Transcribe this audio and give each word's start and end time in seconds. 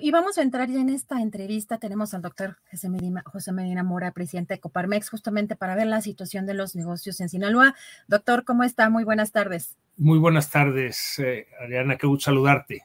Y 0.00 0.10
vamos 0.10 0.36
a 0.36 0.42
entrar 0.42 0.68
ya 0.68 0.80
en 0.80 0.88
esta 0.88 1.20
entrevista. 1.20 1.78
Tenemos 1.78 2.12
al 2.12 2.22
doctor 2.22 2.58
José 2.70 2.88
Medina, 2.88 3.22
José 3.24 3.52
Medina 3.52 3.84
Mora, 3.84 4.10
presidente 4.10 4.54
de 4.54 4.60
Coparmex, 4.60 5.10
justamente 5.10 5.54
para 5.54 5.76
ver 5.76 5.86
la 5.86 6.00
situación 6.00 6.44
de 6.44 6.54
los 6.54 6.74
negocios 6.74 7.20
en 7.20 7.28
Sinaloa. 7.28 7.74
Doctor, 8.08 8.44
¿cómo 8.44 8.64
está? 8.64 8.90
Muy 8.90 9.04
buenas 9.04 9.30
tardes. 9.30 9.76
Muy 9.96 10.18
buenas 10.18 10.50
tardes, 10.50 11.18
eh, 11.20 11.46
Ariana, 11.60 11.96
qué 11.96 12.06
gusto 12.06 12.24
saludarte. 12.24 12.84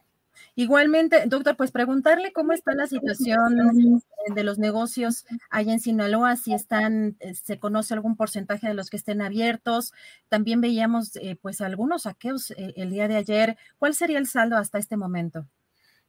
Igualmente, 0.56 1.24
doctor, 1.28 1.56
pues 1.56 1.72
preguntarle 1.72 2.34
cómo 2.34 2.52
está 2.52 2.74
la 2.74 2.86
situación 2.86 4.02
de 4.36 4.44
los 4.44 4.60
negocios 4.60 5.26
allá 5.50 5.74
en 5.74 5.80
Sinaloa, 5.80 6.36
si 6.36 6.54
están, 6.54 7.16
eh, 7.20 7.34
se 7.36 7.58
conoce 7.58 7.94
algún 7.94 8.18
porcentaje 8.18 8.68
de 8.68 8.74
los 8.74 8.90
que 8.90 8.98
estén 8.98 9.22
abiertos. 9.22 9.94
También 10.28 10.60
veíamos 10.60 11.16
eh, 11.16 11.38
pues 11.42 11.62
algunos 11.62 12.04
saqueos 12.04 12.52
eh, 12.52 12.74
el 12.76 12.90
día 12.90 13.08
de 13.08 13.16
ayer. 13.16 13.58
¿Cuál 13.80 13.94
sería 13.94 14.20
el 14.20 14.28
saldo 14.28 14.58
hasta 14.58 14.78
este 14.78 14.98
momento? 14.98 15.48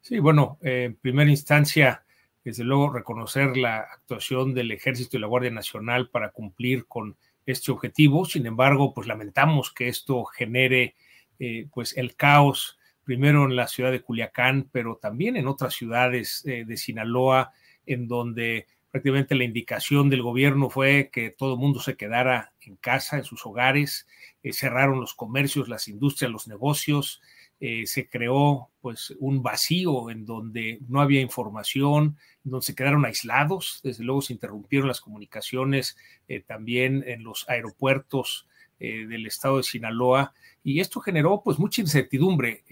Sí, 0.04 0.18
bueno, 0.18 0.58
eh, 0.62 0.86
en 0.86 0.96
primera 0.96 1.30
instancia, 1.30 2.04
desde 2.42 2.64
luego 2.64 2.92
reconocer 2.92 3.56
la 3.56 3.78
actuación 3.78 4.52
del 4.52 4.72
Ejército 4.72 5.16
y 5.16 5.20
la 5.20 5.28
Guardia 5.28 5.52
Nacional 5.52 6.10
para 6.10 6.32
cumplir 6.32 6.86
con 6.86 7.16
este 7.46 7.70
objetivo. 7.70 8.24
Sin 8.24 8.46
embargo, 8.46 8.94
pues 8.94 9.06
lamentamos 9.06 9.72
que 9.72 9.86
esto 9.86 10.24
genere 10.24 10.96
eh, 11.38 11.68
pues 11.72 11.96
el 11.96 12.16
caos 12.16 12.80
primero 13.04 13.44
en 13.44 13.54
la 13.54 13.68
ciudad 13.68 13.92
de 13.92 14.02
Culiacán, 14.02 14.68
pero 14.72 14.96
también 14.96 15.36
en 15.36 15.46
otras 15.46 15.74
ciudades 15.74 16.44
eh, 16.46 16.64
de 16.66 16.76
Sinaloa, 16.76 17.52
en 17.86 18.08
donde 18.08 18.66
prácticamente 18.90 19.36
la 19.36 19.44
indicación 19.44 20.10
del 20.10 20.22
gobierno 20.22 20.68
fue 20.68 21.10
que 21.12 21.30
todo 21.30 21.54
el 21.54 21.60
mundo 21.60 21.78
se 21.78 21.96
quedara 21.96 22.52
en 22.60 22.74
casa, 22.74 23.18
en 23.18 23.24
sus 23.24 23.46
hogares, 23.46 24.08
cerraron 24.50 25.00
los 25.00 25.14
comercios, 25.14 25.68
las 25.68 25.86
industrias, 25.86 26.30
los 26.30 26.48
negocios, 26.48 27.22
eh, 27.64 27.86
se 27.86 28.08
creó 28.08 28.70
pues 28.80 29.14
un 29.20 29.40
vacío 29.40 30.10
en 30.10 30.26
donde 30.26 30.80
no 30.88 31.00
había 31.00 31.20
información, 31.20 32.16
donde 32.42 32.66
se 32.66 32.74
quedaron 32.74 33.04
aislados, 33.04 33.78
desde 33.84 34.02
luego 34.02 34.20
se 34.20 34.32
interrumpieron 34.32 34.88
las 34.88 35.00
comunicaciones 35.00 35.96
eh, 36.26 36.40
también 36.40 37.04
en 37.06 37.22
los 37.22 37.48
aeropuertos 37.48 38.48
eh, 38.80 39.06
del 39.06 39.28
estado 39.28 39.58
de 39.58 39.62
Sinaloa 39.62 40.34
y 40.64 40.80
esto 40.80 40.98
generó 40.98 41.40
pues 41.44 41.60
mucha 41.60 41.82
incertidumbre 41.82 42.64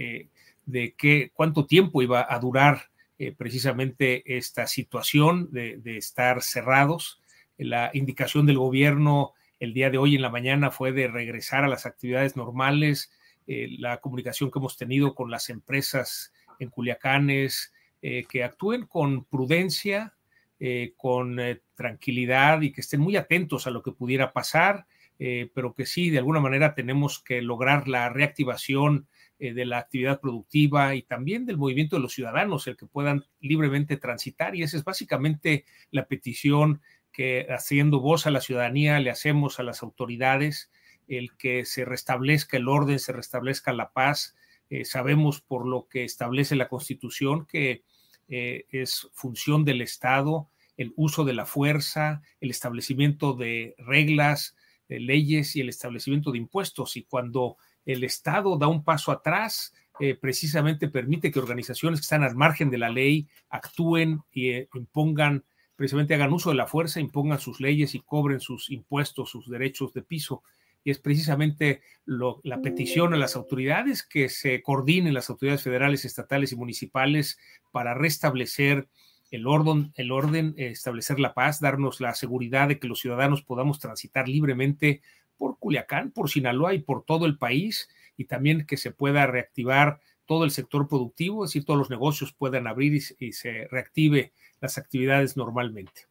de 0.66 0.94
qué, 0.98 1.30
cuánto 1.34 1.66
tiempo 1.66 2.02
iba 2.02 2.26
a 2.28 2.40
durar 2.40 2.90
precisamente 3.36 4.24
esta 4.36 4.66
situación 4.66 5.50
de 5.52 5.98
estar 5.98 6.42
cerrados. 6.42 7.20
La 7.58 7.92
indicación 7.94 8.44
del 8.44 8.58
gobierno 8.58 9.34
el 9.60 9.72
día 9.72 9.90
de 9.90 9.98
hoy 9.98 10.16
en 10.16 10.22
la 10.22 10.30
mañana 10.30 10.72
fue 10.72 10.90
de 10.90 11.06
regresar 11.06 11.62
a 11.62 11.68
las 11.68 11.86
actividades 11.86 12.34
normales, 12.34 13.12
eh, 13.52 13.66
la 13.80 13.96
comunicación 13.96 14.48
que 14.48 14.60
hemos 14.60 14.76
tenido 14.76 15.12
con 15.12 15.28
las 15.28 15.50
empresas 15.50 16.32
en 16.60 16.70
Culiacán 16.70 17.30
es 17.30 17.72
eh, 18.00 18.24
que 18.28 18.44
actúen 18.44 18.86
con 18.86 19.24
prudencia, 19.24 20.14
eh, 20.60 20.92
con 20.96 21.36
tranquilidad 21.74 22.60
y 22.60 22.70
que 22.70 22.80
estén 22.80 23.00
muy 23.00 23.16
atentos 23.16 23.66
a 23.66 23.72
lo 23.72 23.82
que 23.82 23.90
pudiera 23.90 24.32
pasar, 24.32 24.86
pero 25.18 25.74
que 25.74 25.84
sí, 25.84 26.08
de 26.08 26.16
alguna 26.16 26.40
manera 26.40 26.74
tenemos 26.74 27.18
que 27.18 27.42
lograr 27.42 27.88
la 27.88 28.08
reactivación 28.08 29.06
de 29.38 29.66
la 29.66 29.76
actividad 29.76 30.18
productiva 30.18 30.94
y 30.94 31.02
también 31.02 31.44
del 31.44 31.58
movimiento 31.58 31.96
de 31.96 32.00
los 32.02 32.14
ciudadanos, 32.14 32.66
el 32.66 32.78
que 32.78 32.86
puedan 32.86 33.26
libremente 33.38 33.98
transitar. 33.98 34.56
Y 34.56 34.62
esa 34.62 34.78
es 34.78 34.84
básicamente 34.84 35.66
la 35.90 36.06
petición 36.06 36.80
que 37.12 37.46
haciendo 37.50 38.00
voz 38.00 38.26
a 38.26 38.30
la 38.30 38.40
ciudadanía 38.40 38.98
le 38.98 39.10
hacemos 39.10 39.60
a 39.60 39.62
las 39.62 39.82
autoridades 39.82 40.70
el 41.10 41.36
que 41.36 41.64
se 41.64 41.84
restablezca 41.84 42.56
el 42.56 42.68
orden, 42.68 42.98
se 42.98 43.12
restablezca 43.12 43.72
la 43.72 43.92
paz. 43.92 44.36
Eh, 44.70 44.84
sabemos 44.84 45.40
por 45.40 45.66
lo 45.66 45.88
que 45.88 46.04
establece 46.04 46.54
la 46.56 46.68
Constitución 46.68 47.46
que 47.46 47.82
eh, 48.28 48.64
es 48.70 49.08
función 49.12 49.64
del 49.64 49.82
Estado 49.82 50.48
el 50.80 50.94
uso 50.96 51.24
de 51.24 51.34
la 51.34 51.44
fuerza, 51.44 52.22
el 52.40 52.50
establecimiento 52.50 53.34
de 53.34 53.74
reglas, 53.76 54.56
de 54.88 54.98
leyes 54.98 55.54
y 55.54 55.60
el 55.60 55.68
establecimiento 55.68 56.32
de 56.32 56.38
impuestos. 56.38 56.96
Y 56.96 57.02
cuando 57.02 57.58
el 57.84 58.02
Estado 58.02 58.56
da 58.56 58.66
un 58.66 58.82
paso 58.82 59.12
atrás, 59.12 59.74
eh, 60.00 60.14
precisamente 60.14 60.88
permite 60.88 61.30
que 61.30 61.38
organizaciones 61.38 62.00
que 62.00 62.04
están 62.04 62.22
al 62.22 62.34
margen 62.34 62.70
de 62.70 62.78
la 62.78 62.88
ley 62.88 63.28
actúen 63.50 64.22
y 64.32 64.52
impongan, 64.74 65.44
precisamente 65.76 66.14
hagan 66.14 66.32
uso 66.32 66.48
de 66.48 66.56
la 66.56 66.66
fuerza, 66.66 66.98
impongan 66.98 67.40
sus 67.40 67.60
leyes 67.60 67.94
y 67.94 68.00
cobren 68.00 68.40
sus 68.40 68.70
impuestos, 68.70 69.28
sus 69.28 69.50
derechos 69.50 69.92
de 69.92 70.00
piso 70.00 70.42
y 70.84 70.90
es 70.90 70.98
precisamente 70.98 71.82
lo, 72.04 72.40
la 72.42 72.60
petición 72.62 73.12
a 73.14 73.18
las 73.18 73.36
autoridades 73.36 74.02
que 74.02 74.28
se 74.28 74.62
coordinen 74.62 75.14
las 75.14 75.30
autoridades 75.30 75.62
federales, 75.62 76.04
estatales 76.04 76.52
y 76.52 76.56
municipales 76.56 77.38
para 77.70 77.94
restablecer 77.94 78.88
el 79.30 79.46
orden, 79.46 79.92
el 79.94 80.10
orden, 80.10 80.54
establecer 80.56 81.20
la 81.20 81.34
paz, 81.34 81.60
darnos 81.60 82.00
la 82.00 82.14
seguridad 82.14 82.68
de 82.68 82.78
que 82.78 82.88
los 82.88 83.00
ciudadanos 83.00 83.42
podamos 83.42 83.78
transitar 83.78 84.28
libremente 84.28 85.02
por 85.36 85.58
Culiacán, 85.58 86.10
por 86.10 86.28
Sinaloa 86.28 86.74
y 86.74 86.80
por 86.80 87.04
todo 87.04 87.26
el 87.26 87.38
país, 87.38 87.88
y 88.16 88.24
también 88.24 88.66
que 88.66 88.76
se 88.76 88.90
pueda 88.90 89.26
reactivar 89.26 90.00
todo 90.26 90.44
el 90.44 90.50
sector 90.50 90.88
productivo, 90.88 91.44
es 91.44 91.50
decir, 91.50 91.64
todos 91.64 91.78
los 91.78 91.90
negocios 91.90 92.32
puedan 92.32 92.66
abrir 92.66 92.94
y, 92.94 93.26
y 93.26 93.32
se 93.32 93.66
reactive 93.68 94.32
las 94.60 94.78
actividades 94.78 95.36
normalmente. 95.36 96.09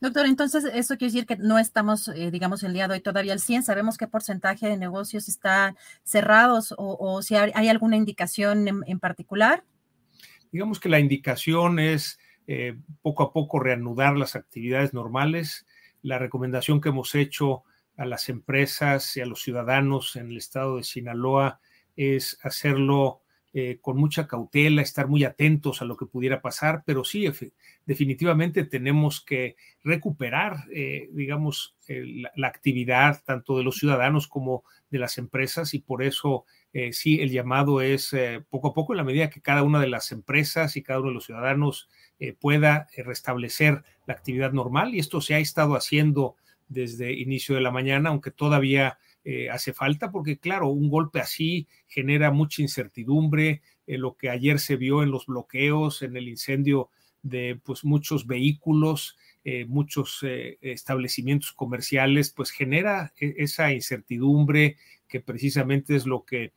Doctor, 0.00 0.26
entonces 0.26 0.64
eso 0.64 0.96
quiere 0.96 1.12
decir 1.12 1.26
que 1.26 1.36
no 1.36 1.58
estamos, 1.58 2.06
eh, 2.08 2.30
digamos, 2.30 2.62
el 2.62 2.72
día 2.72 2.86
de 2.86 2.94
hoy 2.94 3.00
todavía 3.00 3.32
al 3.32 3.40
100. 3.40 3.64
¿Sabemos 3.64 3.98
qué 3.98 4.06
porcentaje 4.06 4.68
de 4.68 4.76
negocios 4.76 5.28
están 5.28 5.76
cerrados 6.04 6.72
o, 6.78 7.20
si 7.22 7.34
hay, 7.34 7.68
alguna 7.68 7.96
indicación 7.96 8.68
en, 8.68 8.84
en, 8.86 9.00
particular? 9.00 9.64
Digamos 10.52 10.78
que 10.78 10.88
la 10.88 11.00
indicación 11.00 11.80
es 11.80 12.18
eh, 12.46 12.76
poco 13.02 13.24
a 13.24 13.32
poco 13.32 13.58
reanudar 13.58 14.16
las 14.16 14.36
actividades 14.36 14.94
normales. 14.94 15.66
La 16.02 16.18
recomendación 16.18 16.80
que 16.80 16.90
hemos 16.90 17.16
hecho 17.16 17.64
a 17.96 18.04
las 18.04 18.28
empresas 18.28 19.16
y 19.16 19.20
a 19.20 19.26
los 19.26 19.42
ciudadanos 19.42 20.14
en 20.14 20.30
el 20.30 20.36
estado 20.36 20.76
de 20.76 20.84
Sinaloa 20.84 21.60
es 21.96 22.38
hacerlo 22.44 23.22
eh, 23.60 23.78
con 23.80 23.96
mucha 23.96 24.28
cautela, 24.28 24.82
estar 24.82 25.08
muy 25.08 25.24
atentos 25.24 25.82
a 25.82 25.84
lo 25.84 25.96
que 25.96 26.06
pudiera 26.06 26.40
pasar, 26.40 26.84
pero 26.86 27.02
sí, 27.02 27.26
definitivamente 27.86 28.62
tenemos 28.62 29.20
que 29.20 29.56
recuperar, 29.82 30.66
eh, 30.72 31.08
digamos, 31.10 31.74
eh, 31.88 32.04
la, 32.06 32.30
la, 32.36 32.46
actividad 32.46 33.20
tanto 33.24 33.58
de 33.58 33.64
los 33.64 33.74
ciudadanos 33.76 34.28
como 34.28 34.62
de 34.90 35.00
las 35.00 35.18
empresas 35.18 35.74
y 35.74 35.80
por 35.80 36.04
eso 36.04 36.44
eh, 36.72 36.92
sí, 36.92 37.20
el 37.20 37.30
llamado 37.30 37.80
es 37.80 38.14
poco 38.48 38.68
a 38.68 38.74
poco, 38.74 38.92
en 38.92 38.98
la 38.98 39.04
medida 39.04 39.28
que 39.28 39.40
cada 39.40 39.64
una 39.64 39.80
de 39.80 39.88
las 39.88 40.12
empresas 40.12 40.76
y 40.76 40.84
cada 40.84 41.00
uno 41.00 41.08
de 41.08 41.14
los 41.14 41.24
ciudadanos 41.24 41.88
pueda 42.38 42.86
restablecer 42.96 43.82
la 44.06 44.14
actividad 44.14 44.52
normal 44.52 44.94
y 44.94 45.00
esto 45.00 45.20
se 45.20 45.34
ha 45.34 45.40
estado 45.40 45.74
haciendo 45.74 46.36
desde 46.68 47.12
inicio 47.12 47.56
de 47.56 47.62
la 47.62 47.72
mañana, 47.72 48.10
aunque 48.10 48.30
todavía 48.30 48.98
eh, 49.30 49.50
hace 49.50 49.74
falta, 49.74 50.10
porque 50.10 50.38
claro, 50.38 50.68
un 50.68 50.88
golpe 50.88 51.20
así 51.20 51.68
genera 51.86 52.30
mucha 52.30 52.62
incertidumbre, 52.62 53.60
eh, 53.86 53.98
lo 53.98 54.16
que 54.16 54.30
ayer 54.30 54.58
se 54.58 54.76
vio 54.76 55.02
en 55.02 55.10
los 55.10 55.26
bloqueos, 55.26 56.00
en 56.00 56.16
el 56.16 56.28
incendio 56.30 56.88
de 57.20 57.60
pues, 57.62 57.84
muchos 57.84 58.26
vehículos, 58.26 59.18
eh, 59.44 59.66
muchos 59.66 60.24
establecimientos 60.62 61.52
comerciales, 61.52 62.30
pues 62.30 62.50
genera 62.52 63.12
e, 63.18 63.34
esa 63.36 63.70
incertidumbre 63.70 64.78
que 65.06 65.20
precisamente 65.20 65.94
es 65.94 66.06
lo 66.06 66.24
que, 66.24 66.54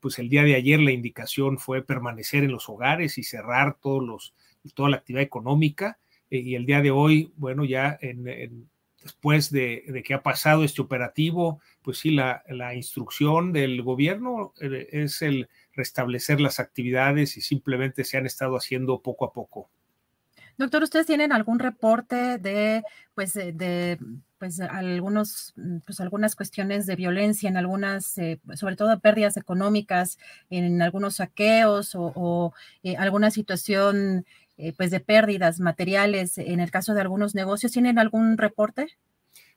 pues 0.00 0.18
el 0.18 0.30
día 0.30 0.42
de 0.42 0.54
ayer 0.54 0.80
la 0.80 0.92
indicación 0.92 1.58
fue 1.58 1.84
permanecer 1.84 2.44
en 2.44 2.52
los 2.52 2.70
hogares 2.70 3.18
y 3.18 3.24
cerrar 3.24 3.76
todos 3.78 4.02
los, 4.02 4.34
toda 4.72 4.88
la 4.88 4.96
actividad 4.96 5.22
económica. 5.22 5.98
y 6.30 6.54
el 6.54 6.64
día 6.64 6.80
de 6.80 6.92
hoy, 6.92 7.30
bueno, 7.36 7.66
ya 7.66 7.98
en, 8.00 8.70
después 9.02 9.50
de, 9.50 10.02
que 10.04 10.14
ha 10.14 10.22
pasado 10.22 10.64
este 10.64 10.82
operativo, 10.82 11.60
pues 11.82 11.98
sí, 11.98 12.10
la, 12.10 12.42
instrucción 12.74 13.52
del 13.52 13.82
gobierno 13.82 14.52
es 14.60 15.22
el 15.22 15.48
restablecer 15.72 16.40
las 16.40 16.60
actividades 16.60 17.36
y 17.36 17.40
simplemente 17.40 18.04
se 18.04 18.18
han 18.18 18.26
estado 18.26 18.56
haciendo 18.56 19.00
poco 19.00 19.24
a 19.24 19.32
poco. 19.32 19.70
Doctor, 20.58 20.82
¿ustedes 20.82 21.06
tienen 21.06 21.32
algún 21.32 21.58
reporte 21.58 22.36
de, 22.36 22.82
pues, 23.14 23.32
de, 23.32 23.98
pues, 24.38 24.60
algunos, 24.60 25.54
pues, 25.86 26.00
algunas 26.00 26.36
cuestiones 26.36 26.84
de 26.84 26.96
violencia 26.96 27.48
en 27.48 27.56
algunas, 27.56 28.18
eh, 28.18 28.40
sobre 28.56 28.76
todo 28.76 29.00
pérdidas 29.00 29.38
económicas, 29.38 30.18
en 30.50 30.82
algunos 30.82 31.16
saqueos 31.16 31.92
o, 31.94 32.52
eh, 32.82 32.96
alguna 32.98 33.30
situación, 33.30 34.26
eh, 34.60 34.74
pues, 34.76 34.90
de 34.90 35.00
pérdidas 35.00 35.60
materiales 35.60 36.38
en 36.38 36.60
el 36.60 36.70
caso 36.70 36.94
de 36.94 37.00
algunos 37.00 37.34
negocios? 37.34 37.72
¿Tienen 37.72 37.98
algún 37.98 38.38
reporte? 38.38 38.88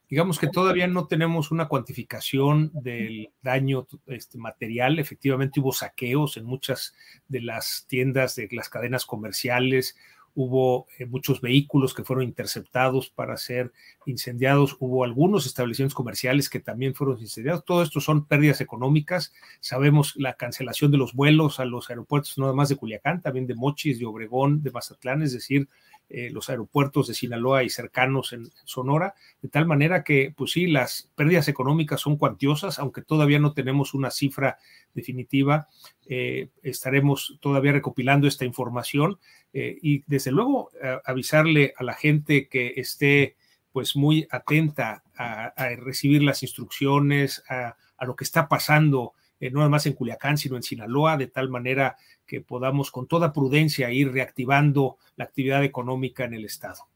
Digamos 0.09 0.37
que 0.37 0.47
todavía 0.47 0.85
no 0.87 1.07
tenemos 1.07 1.49
una 1.51 1.67
cuantificación 1.67 2.71
del 2.73 3.31
daño 3.41 3.87
este, 4.05 4.37
material. 4.37 4.99
Efectivamente 4.99 5.59
hubo 5.59 5.73
saqueos 5.73 6.37
en 6.37 6.45
muchas 6.45 6.93
de 7.27 7.41
las 7.41 7.85
tiendas 7.87 8.35
de 8.35 8.47
las 8.51 8.69
cadenas 8.69 9.05
comerciales, 9.05 9.95
hubo 10.35 10.87
eh, 10.97 11.05
muchos 11.05 11.41
vehículos 11.41 11.93
que 11.93 12.03
fueron 12.03 12.25
interceptados 12.25 13.09
para 13.09 13.37
ser 13.37 13.71
incendiados, 14.05 14.75
hubo 14.79 15.03
algunos 15.03 15.45
establecimientos 15.45 15.95
comerciales 15.95 16.49
que 16.49 16.59
también 16.59 16.95
fueron 16.95 17.19
incendiados. 17.19 17.63
Todo 17.65 17.83
esto 17.83 18.01
son 18.01 18.25
pérdidas 18.25 18.61
económicas. 18.61 19.33
Sabemos 19.59 20.13
la 20.15 20.33
cancelación 20.33 20.91
de 20.91 20.97
los 20.97 21.13
vuelos 21.13 21.59
a 21.59 21.65
los 21.65 21.89
aeropuertos, 21.89 22.37
no 22.37 22.53
más 22.53 22.69
de 22.69 22.75
Culiacán, 22.75 23.21
también 23.21 23.47
de 23.47 23.55
Mochis, 23.55 23.99
de 23.99 24.05
Obregón, 24.05 24.63
de 24.63 24.71
Mazatlán, 24.71 25.21
es 25.21 25.33
decir, 25.33 25.67
eh, 26.09 26.29
los 26.31 26.49
aeropuertos 26.49 27.07
de 27.07 27.13
Sinaloa 27.13 27.63
y 27.63 27.69
cercanos 27.69 28.33
en, 28.33 28.49
Sonora, 28.65 29.15
de 29.41 29.49
tal 29.49 29.65
manera 29.65 30.03
que, 30.03 30.33
pues 30.35 30.51
sí, 30.51 30.67
las 30.67 31.09
pérdidas 31.15 31.47
económicas 31.47 32.01
son 32.01 32.17
cuantiosas, 32.17 32.77
aunque 32.77 33.01
todavía 33.01 33.39
no 33.39 33.53
tenemos 33.53 33.93
una 33.93 34.11
cifra 34.11 34.57
definitiva, 34.93 35.67
eh, 36.07 36.49
estaremos 36.61 37.37
todavía 37.41 37.71
recopilando 37.71 38.27
esta 38.27 38.45
información 38.45 39.17
eh, 39.53 39.77
y 39.81 40.03
desde 40.05 40.31
luego 40.31 40.69
avisarle 41.05 41.73
a 41.77 41.83
la 41.83 41.93
gente 41.93 42.47
que 42.47 42.73
esté 42.75 43.35
pues 43.71 43.95
muy 43.95 44.27
atenta 44.29 45.03
a, 45.17 45.53
recibir 45.77 46.21
las 46.21 46.43
instrucciones, 46.43 47.43
a, 47.49 47.75
a, 47.97 48.05
lo 48.05 48.15
que 48.15 48.23
está 48.23 48.47
pasando, 48.47 49.13
no 49.51 49.59
nada 49.59 49.69
más 49.69 49.85
en 49.85 49.93
Culiacán, 49.93 50.37
sino 50.37 50.55
en 50.55 50.63
Sinaloa, 50.63 51.17
de 51.17 51.27
tal 51.27 51.49
manera 51.49 51.97
que 52.25 52.41
podamos 52.41 52.91
con 52.91 53.07
toda 53.07 53.33
prudencia 53.33 53.91
ir 53.91 54.11
reactivando 54.11 54.97
la 55.15 55.25
actividad 55.25 55.63
económica 55.63 56.25
en 56.25 56.33
el 56.33 56.45
Estado. 56.45 56.87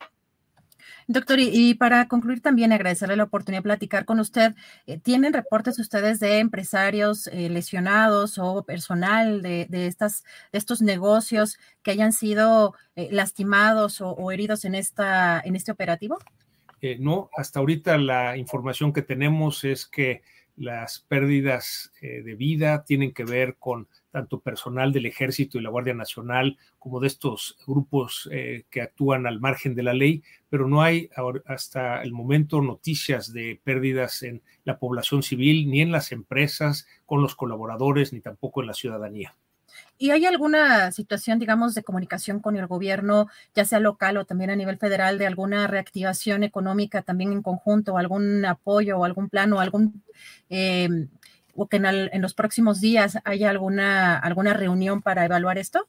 Doctor, 1.10 1.40
y, 1.40 1.74
para 1.76 2.10
concluir 2.10 2.42
también 2.42 2.74
agradecerle 2.74 3.16
la 3.16 3.24
oportunidad 3.24 3.60
de 3.60 3.64
platicar 3.64 4.04
con 4.04 4.20
usted. 4.20 4.56
Eh, 4.88 5.00
¿Tienen 5.00 5.32
reportes 5.32 5.80
ustedes 5.80 6.20
de 6.20 6.40
empresarios 6.40 7.28
eh, 7.28 7.50
lesionados 7.50 8.38
o 8.38 8.64
personal 8.64 9.42
de, 9.42 9.68
estas, 9.72 10.26
estos 10.52 10.82
negocios 10.82 11.60
que 11.82 11.92
hayan 11.92 12.12
sido 12.12 12.74
eh, 12.98 13.08
lastimados 13.12 14.02
o, 14.02 14.32
heridos 14.32 14.66
en, 14.66 14.76
esta, 14.76 15.40
en 15.40 15.56
este 15.56 15.72
operativo? 15.72 16.18
no, 17.00 17.30
hasta 17.36 17.60
ahorita 17.60 17.98
la 17.98 18.38
información 18.38 18.94
que 18.94 19.02
tenemos 19.02 19.64
es 19.64 19.88
que 19.88 20.22
las 20.58 21.06
pérdidas 21.08 21.94
de 22.02 22.36
vida 22.36 22.84
tienen 22.84 23.14
que 23.14 23.24
ver 23.24 23.56
con 23.58 23.88
tanto 24.18 24.40
personal 24.40 24.92
del 24.92 25.06
ejército 25.06 25.60
y 25.60 25.62
la 25.62 25.70
Guardia 25.70 25.94
Nacional 25.94 26.58
como 26.80 27.00
de 27.00 27.08
estos 27.08 27.56
grupos 27.68 28.28
eh, 28.32 28.64
que 28.72 28.82
actúan 28.82 29.28
al 29.28 29.40
margen 29.40 29.76
de 29.76 29.84
la 29.84 29.94
ley, 29.94 30.24
pero 30.50 30.68
no 30.68 30.82
hay 30.82 31.10
hasta 31.46 32.02
el 32.02 32.14
momento 32.14 32.62
noticias 32.62 33.32
de 33.32 33.60
pérdidas 33.64 34.24
en 34.24 34.42
la 34.64 34.80
población 34.80 35.22
civil, 35.22 35.70
ni 35.70 35.82
en 35.82 35.92
las 35.92 36.12
empresas, 36.12 36.88
con 37.06 37.22
los 37.22 37.36
colaboradores, 37.36 38.12
ni 38.12 38.22
tampoco 38.22 38.62
en 38.62 38.68
la 38.68 38.74
ciudadanía. 38.74 39.36
¿Y 39.98 40.12
hay 40.12 40.26
alguna 40.26 40.92
situación, 40.92 41.40
digamos, 41.40 41.74
de 41.74 41.84
comunicación 41.84 42.40
con 42.40 42.56
el 42.56 42.68
gobierno, 42.68 43.28
ya 43.56 43.66
sea 43.66 43.80
local 43.80 44.18
o 44.18 44.26
también 44.26 44.52
a 44.52 44.56
nivel 44.56 44.78
federal, 44.78 45.18
de 45.18 45.26
alguna 45.26 45.66
reactivación 45.68 46.44
económica 46.44 47.02
también 47.02 47.34
en 47.34 47.42
conjunto, 47.42 47.98
algún 47.98 48.46
apoyo 48.46 49.00
o 49.00 49.06
algún 49.06 49.30
plano, 49.30 49.60
algún 49.60 50.04
eh, 50.50 51.08
o 51.58 51.68
que 51.68 51.78
en, 51.78 52.22
los 52.22 52.36
próximos 52.36 52.80
días 52.80 53.18
haya 53.26 53.50
alguna, 53.50 54.18
alguna 54.20 54.54
reunión 54.54 55.02
para 55.02 55.26
evaluar 55.26 55.58
esto? 55.58 55.88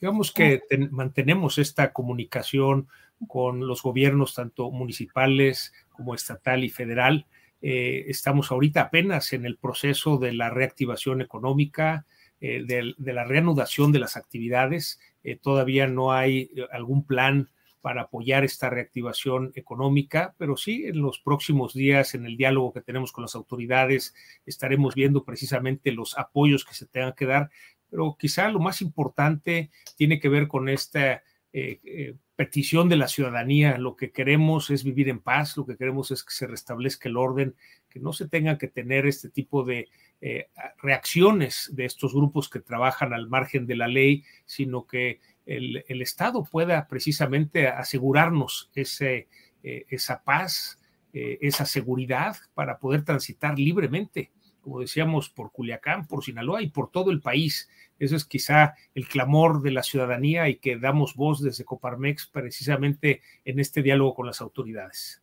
Digamos 0.00 0.32
que 0.32 0.62
mantenemos 0.90 1.58
esta 1.58 1.92
comunicación 1.92 2.88
con 3.28 3.66
los 3.66 3.82
gobiernos, 3.82 4.34
tanto 4.34 4.70
municipales 4.70 5.72
como 5.90 6.14
estatal 6.14 6.64
y 6.64 6.70
federal. 6.70 7.26
Eh, 7.60 8.04
estamos 8.08 8.50
ahorita 8.50 8.82
apenas 8.82 9.32
en 9.32 9.44
el 9.44 9.56
proceso 9.56 10.18
de 10.18 10.32
la 10.32 10.50
reactivación 10.50 11.20
económica, 11.20 12.06
eh, 12.40 12.62
de, 12.64 13.12
la 13.12 13.24
reanudación 13.24 13.92
de 13.92 13.98
las 13.98 14.16
actividades. 14.16 15.00
Eh, 15.24 15.36
todavía 15.36 15.86
no 15.86 16.12
hay 16.12 16.50
algún 16.72 17.04
plan 17.04 17.48
para 17.80 18.02
apoyar 18.02 18.42
esta 18.44 18.68
reactivación 18.68 19.52
económica, 19.54 20.34
pero 20.38 20.56
sí 20.56 20.86
en 20.86 21.00
los 21.00 21.20
próximos 21.20 21.72
días, 21.72 22.16
en 22.16 22.26
el 22.26 22.36
diálogo 22.36 22.72
que 22.72 22.80
tenemos 22.80 23.12
con 23.12 23.22
las 23.22 23.36
autoridades, 23.36 24.12
estaremos 24.44 24.96
viendo 24.96 25.24
precisamente 25.24 25.92
los 25.92 26.18
apoyos 26.18 26.64
que 26.64 26.74
se 26.74 26.86
tengan 26.86 27.12
que 27.12 27.26
dar, 27.26 27.48
pero 27.88 28.16
quizá 28.18 28.48
lo 28.48 28.58
más 28.58 28.82
importante 28.82 29.70
tiene 29.96 30.18
que 30.18 30.28
ver 30.28 30.48
con 30.48 30.68
esta 30.68 31.22
eh, 31.52 31.80
eh, 31.84 32.14
petición 32.36 32.88
de 32.88 32.96
la 32.96 33.08
ciudadanía. 33.08 33.78
Lo 33.78 33.96
que 33.96 34.12
queremos 34.12 34.70
es 34.70 34.84
vivir 34.84 35.08
en 35.08 35.20
paz, 35.20 35.56
lo 35.56 35.66
que 35.66 35.76
queremos 35.76 36.10
es 36.10 36.22
que 36.22 36.32
se 36.32 36.46
restablezca 36.46 37.08
el 37.08 37.16
orden, 37.16 37.56
que 37.88 37.98
no 37.98 38.12
se 38.12 38.28
tenga 38.28 38.58
que 38.58 38.68
tener 38.68 39.06
este 39.06 39.30
tipo 39.30 39.64
de 39.64 39.88
eh, 40.20 40.48
reacciones 40.82 41.70
de 41.72 41.86
estos 41.86 42.14
grupos 42.14 42.48
que 42.48 42.60
trabajan 42.60 43.12
al 43.12 43.28
margen 43.28 43.66
de 43.66 43.76
la 43.76 43.88
ley, 43.88 44.22
sino 44.44 44.86
que 44.86 45.20
el, 45.46 46.02
Estado 46.02 46.44
pueda 46.44 46.86
precisamente 46.88 47.68
asegurarnos 47.68 48.70
ese, 48.74 49.28
eh, 49.62 49.86
esa 49.88 50.22
paz, 50.22 50.78
eh, 51.12 51.38
esa 51.40 51.64
seguridad 51.64 52.36
para 52.54 52.78
poder 52.78 53.04
transitar 53.04 53.58
libremente, 53.58 54.30
como 54.66 54.80
decíamos, 54.80 55.30
por 55.30 55.52
Culiacán, 55.52 56.08
por 56.08 56.24
Sinaloa 56.24 56.60
y 56.60 56.66
por 56.70 56.90
todo 56.90 57.12
el 57.12 57.20
país. 57.20 57.68
Eso 58.00 58.16
es 58.16 58.24
quizá 58.24 58.74
el 58.96 59.06
clamor 59.06 59.62
de 59.62 59.70
la 59.70 59.84
ciudadanía 59.84 60.48
y 60.48 60.56
que 60.56 60.76
damos 60.76 61.14
voz 61.14 61.40
desde 61.40 61.64
Coparmex 61.64 62.26
precisamente 62.26 63.22
en 63.44 63.60
este 63.60 63.80
diálogo 63.80 64.16
con 64.16 64.26
las 64.26 64.40
autoridades. 64.40 65.22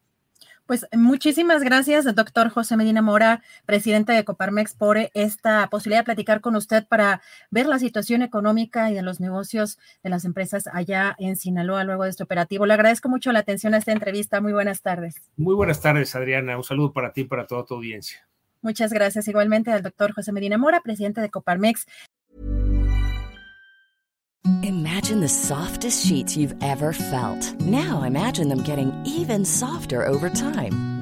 Pues 0.65 0.87
muchísimas 0.93 1.61
gracias, 1.61 2.05
doctor 2.15 2.47
José 2.51 2.77
Medina 2.77 3.01
Mora, 3.01 3.43
presidente 3.65 4.13
de 4.13 4.23
Coparmex, 4.23 4.75
por 4.75 4.97
esta 5.13 5.69
posibilidad 5.69 5.99
de 5.99 6.05
platicar 6.05 6.39
con 6.39 6.55
usted 6.55 6.87
para 6.87 7.21
ver 7.51 7.65
la 7.65 7.79
situación 7.79 8.21
económica 8.21 8.89
y 8.91 8.93
de 8.93 9.01
los 9.01 9.19
negocios 9.19 9.77
de 10.03 10.09
las 10.09 10.23
empresas 10.23 10.67
allá 10.71 11.17
en 11.19 11.35
Sinaloa 11.35 11.83
luego 11.83 12.05
de 12.05 12.11
este 12.11 12.23
operativo. 12.23 12.65
Le 12.65 12.75
agradezco 12.75 13.09
mucho 13.09 13.33
la 13.33 13.39
atención 13.39 13.73
a 13.73 13.79
esta 13.79 13.91
entrevista. 13.91 14.39
Muy 14.39 14.53
buenas 14.53 14.81
tardes. 14.81 15.15
Muy 15.35 15.53
buenas 15.53 15.81
tardes, 15.81 16.15
Adriana. 16.15 16.55
Un 16.55 16.63
saludo 16.63 16.93
para 16.93 17.11
ti 17.11 17.21
y 17.21 17.25
para 17.25 17.45
toda 17.45 17.65
tu 17.65 17.73
audiencia. 17.73 18.25
Muchas 18.63 18.93
gracias 18.93 19.27
igualmente 19.27 19.71
al 19.71 19.83
doctor 19.83 20.13
José 20.13 20.31
Medina 20.31 20.57
Mora, 20.57 20.81
presidente 20.81 21.21
de 21.21 21.29
Coparmex. 21.29 21.85
Imagine 24.63 25.19
the 25.21 25.29
softest 25.29 26.05
sheets 26.05 26.35
you've 26.35 26.55
ever 26.61 26.93
felt. 26.93 27.53
Now 27.61 28.03
imagine 28.03 28.49
them 28.49 28.63
getting 28.63 28.91
even 29.05 29.45
softer 29.45 30.05
over 30.07 30.29
time. 30.29 30.92